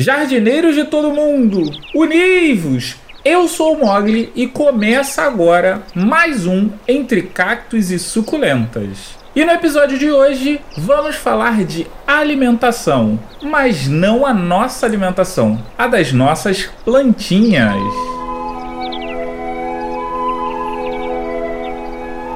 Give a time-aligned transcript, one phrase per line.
[0.00, 1.60] Jardineiros de todo mundo,
[1.92, 2.94] univos!
[3.24, 9.18] Eu sou o Mogli e começa agora mais um Entre Cactos e Suculentas.
[9.34, 15.88] E no episódio de hoje vamos falar de alimentação, mas não a nossa alimentação, a
[15.88, 17.74] das nossas plantinhas.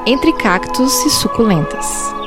[0.04, 2.21] Entre Cactos e Suculentas.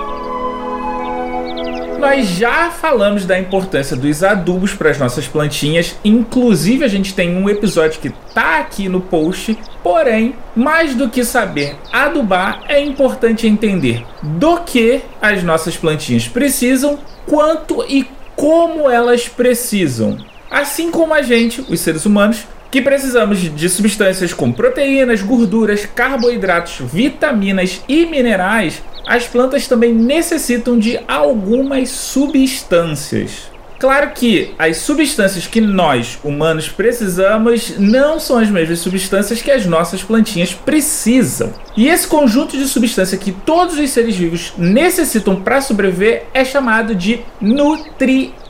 [2.05, 7.35] Nós já falamos da importância dos adubos para as nossas plantinhas, inclusive a gente tem
[7.35, 9.57] um episódio que tá aqui no post.
[9.81, 16.99] Porém, mais do que saber adubar, é importante entender do que as nossas plantinhas precisam,
[17.25, 20.15] quanto e como elas precisam.
[20.51, 26.87] Assim como a gente, os seres humanos, que precisamos de substâncias como proteínas, gorduras, carboidratos,
[26.87, 33.55] vitaminas e minerais, as plantas também necessitam de algumas substâncias.
[33.77, 39.65] Claro que as substâncias que nós, humanos, precisamos não são as mesmas substâncias que as
[39.65, 41.53] nossas plantinhas precisam.
[41.75, 46.95] E esse conjunto de substância que todos os seres vivos necessitam para sobreviver é chamado
[46.95, 48.49] de nutrientes.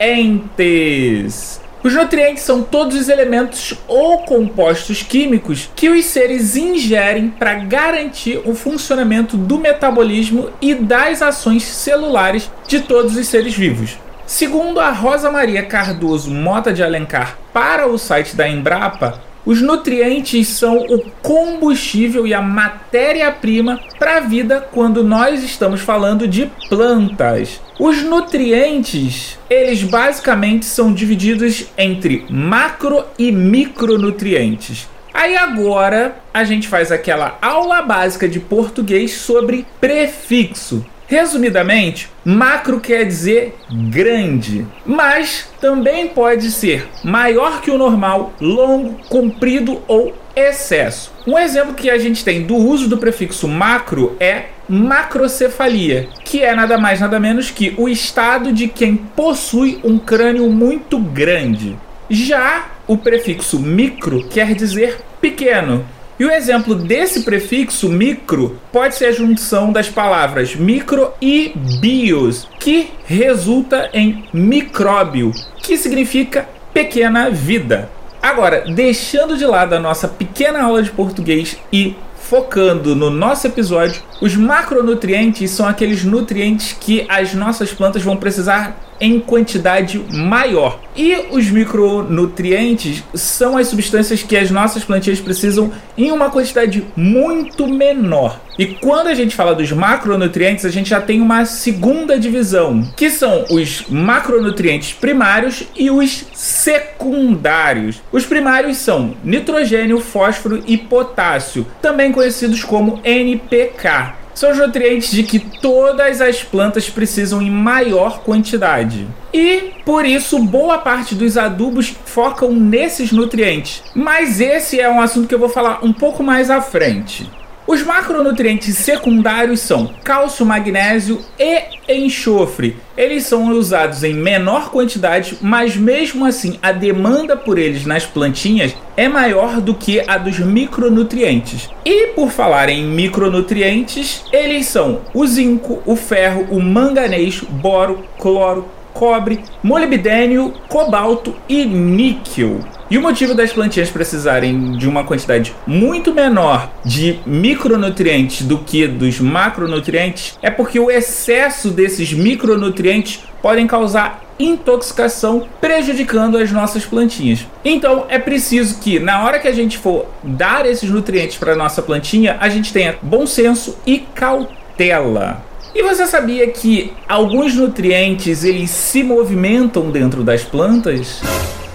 [1.82, 8.40] Os nutrientes são todos os elementos ou compostos químicos que os seres ingerem para garantir
[8.44, 13.98] o funcionamento do metabolismo e das ações celulares de todos os seres vivos.
[14.26, 20.48] Segundo a Rosa Maria Cardoso Mota de Alencar para o site da Embrapa, os nutrientes
[20.48, 27.60] são o combustível e a matéria-prima para a vida quando nós estamos falando de plantas.
[27.78, 34.88] Os nutrientes, eles basicamente são divididos entre macro e micronutrientes.
[35.14, 40.84] Aí agora a gente faz aquela aula básica de português sobre prefixo.
[41.08, 43.54] Resumidamente, macro quer dizer
[43.90, 51.12] grande, mas também pode ser maior que o normal, longo, comprido ou excesso.
[51.24, 56.54] Um exemplo que a gente tem do uso do prefixo macro é macrocefalia, que é
[56.56, 61.76] nada mais nada menos que o estado de quem possui um crânio muito grande.
[62.10, 65.86] Já o prefixo micro quer dizer pequeno,
[66.18, 72.48] e o exemplo desse prefixo micro pode ser a junção das palavras micro e bios,
[72.58, 77.90] que resulta em micróbio, que significa pequena vida.
[78.22, 84.02] Agora, deixando de lado a nossa pequena aula de português e focando no nosso episódio,
[84.20, 90.80] os macronutrientes são aqueles nutrientes que as nossas plantas vão precisar em quantidade maior.
[90.96, 97.66] E os micronutrientes são as substâncias que as nossas plantinhas precisam em uma quantidade muito
[97.66, 98.40] menor.
[98.58, 103.10] E quando a gente fala dos macronutrientes, a gente já tem uma segunda divisão, que
[103.10, 108.00] são os macronutrientes primários e os secundários.
[108.10, 115.22] Os primários são nitrogênio, fósforo e potássio, também conhecidos como NPK são os nutrientes de
[115.22, 119.08] que todas as plantas precisam em maior quantidade.
[119.32, 123.82] E por isso, boa parte dos adubos focam nesses nutrientes.
[123.94, 127.28] Mas esse é um assunto que eu vou falar um pouco mais à frente.
[127.66, 132.76] Os macronutrientes secundários são cálcio, magnésio e enxofre.
[132.96, 138.72] Eles são usados em menor quantidade, mas mesmo assim a demanda por eles nas plantinhas
[138.96, 141.68] é maior do que a dos micronutrientes.
[141.84, 148.75] E por falar em micronutrientes, eles são o zinco, o ferro, o manganês, boro, cloro,
[148.96, 152.60] cobre, molibdênio, cobalto e níquel.
[152.90, 158.86] E o motivo das plantinhas precisarem de uma quantidade muito menor de micronutrientes do que
[158.86, 167.46] dos macronutrientes é porque o excesso desses micronutrientes podem causar intoxicação, prejudicando as nossas plantinhas.
[167.64, 171.82] Então é preciso que na hora que a gente for dar esses nutrientes para nossa
[171.82, 175.42] plantinha, a gente tenha bom senso e cautela.
[175.78, 181.20] E você sabia que alguns nutrientes eles se movimentam dentro das plantas?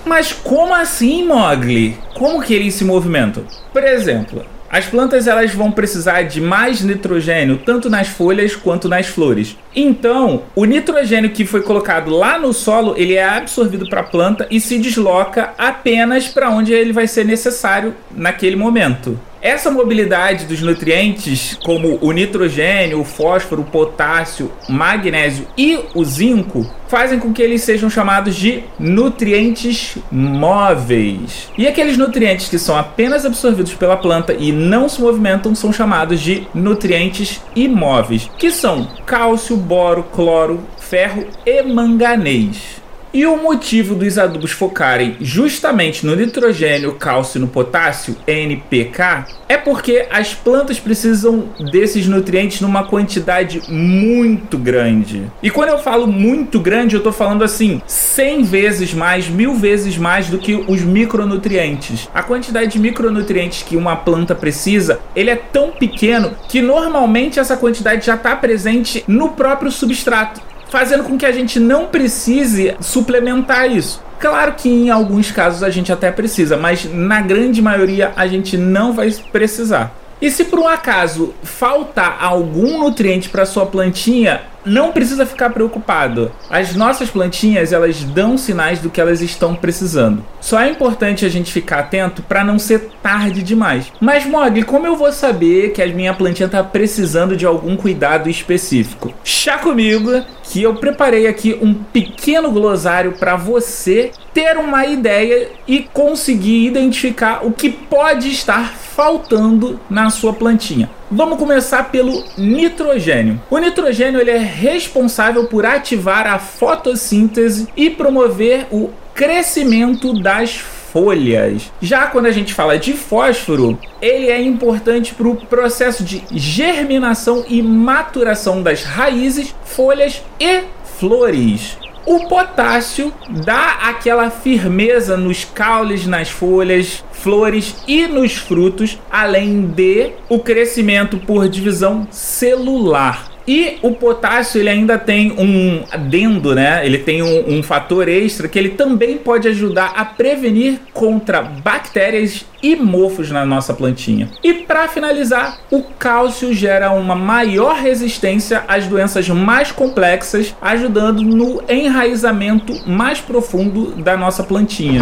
[0.03, 1.95] Mas como assim, Mogli?
[2.15, 3.43] Como que eles se movimentam?
[3.71, 9.05] Por exemplo, as plantas elas vão precisar de mais nitrogênio tanto nas folhas quanto nas
[9.05, 9.55] flores.
[9.75, 14.47] Então, o nitrogênio que foi colocado lá no solo, ele é absorvido para a planta
[14.49, 19.19] e se desloca apenas para onde ele vai ser necessário naquele momento.
[19.41, 26.69] Essa mobilidade dos nutrientes, como o nitrogênio, o fósforo, o potássio, magnésio e o zinco,
[26.87, 31.49] fazem com que eles sejam chamados de nutrientes móveis.
[31.57, 36.19] E aqueles nutrientes que são apenas absorvidos pela planta e não se movimentam são chamados
[36.19, 42.80] de nutrientes imóveis, que são cálcio, boro, cloro, ferro e manganês.
[43.13, 49.57] E o motivo dos adubos focarem justamente no nitrogênio, cálcio e no potássio, NPK, é
[49.57, 55.29] porque as plantas precisam desses nutrientes numa quantidade muito grande.
[55.43, 59.97] E quando eu falo muito grande, eu tô falando assim, 100 vezes mais, mil vezes
[59.97, 62.07] mais do que os micronutrientes.
[62.13, 67.57] A quantidade de micronutrientes que uma planta precisa, ele é tão pequeno que normalmente essa
[67.57, 73.69] quantidade já está presente no próprio substrato fazendo com que a gente não precise suplementar
[73.69, 74.01] isso.
[74.19, 78.57] Claro que em alguns casos a gente até precisa, mas na grande maioria a gente
[78.57, 79.93] não vai precisar.
[80.21, 86.31] E se por um acaso faltar algum nutriente para sua plantinha, não precisa ficar preocupado.
[86.49, 90.23] As nossas plantinhas, elas dão sinais do que elas estão precisando.
[90.39, 93.91] Só é importante a gente ficar atento para não ser tarde demais.
[93.99, 98.29] Mas Mogli, como eu vou saber que a minha plantinha está precisando de algum cuidado
[98.29, 99.13] específico?
[99.23, 105.79] Chá comigo que eu preparei aqui um pequeno glossário para você ter uma ideia e
[105.93, 110.89] conseguir identificar o que pode estar faltando na sua plantinha.
[111.09, 113.41] Vamos começar pelo nitrogênio.
[113.49, 121.71] O nitrogênio ele é responsável por ativar a fotossíntese e promover o crescimento das folhas.
[121.81, 127.45] Já quando a gente fala de fósforo, ele é importante para o processo de germinação
[127.47, 130.63] e maturação das raízes, folhas e
[130.97, 131.77] flores.
[132.05, 140.13] O potássio dá aquela firmeza nos caules, nas folhas, flores e nos frutos, além de
[140.27, 143.30] o crescimento por divisão celular.
[143.47, 146.85] E o potássio ele ainda tem um adendo, né?
[146.85, 152.45] Ele tem um, um, fator extra que ele também pode ajudar a prevenir contra bactérias
[152.61, 154.29] e mofos na nossa plantinha.
[154.43, 161.63] E para finalizar, o cálcio gera uma maior resistência às doenças mais complexas, ajudando no
[161.67, 165.01] enraizamento mais profundo da nossa plantinha.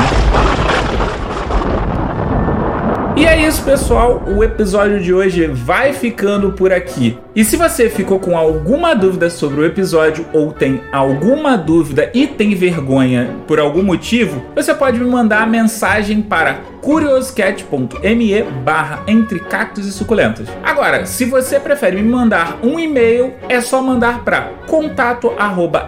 [3.20, 4.24] E é isso, pessoal.
[4.28, 7.18] O episódio de hoje vai ficando por aqui.
[7.36, 12.26] E se você ficou com alguma dúvida sobre o episódio ou tem alguma dúvida e
[12.26, 19.86] tem vergonha por algum motivo, você pode me mandar mensagem para curioscat.me barra entre cactos
[19.86, 20.48] e suculentas.
[20.64, 25.88] Agora, se você prefere me mandar um e-mail, é só mandar para contato arroba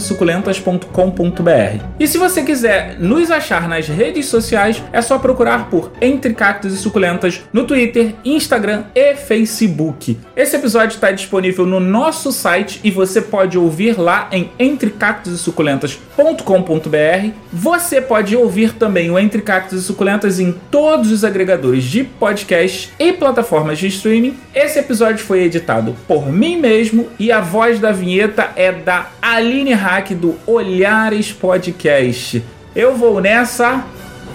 [0.00, 1.84] suculentas.com.br.
[1.98, 6.72] E se você quiser nos achar nas redes sociais, é só procurar por Entre Cactos
[6.72, 10.18] e Suculentas no Twitter, Instagram e Facebook.
[10.34, 17.30] Esse episódio está disponível no nosso site e você pode ouvir lá em entrecactosesuculentas.com.br.
[17.52, 22.04] Você pode ouvir também o Entre Cactos e Suculentas suculentas em todos os agregadores de
[22.04, 24.34] podcast e plataformas de streaming.
[24.54, 29.74] Esse episódio foi editado por mim mesmo e a voz da vinheta é da Aline
[29.74, 32.42] Hack do Olhares Podcast.
[32.74, 33.84] Eu vou nessa.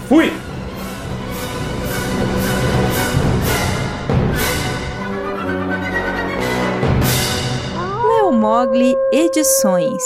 [0.08, 0.32] Fui!
[8.08, 10.04] Leo Mogli Edições